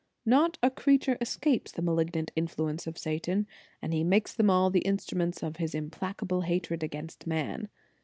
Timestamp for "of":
2.87-2.97, 5.43-5.57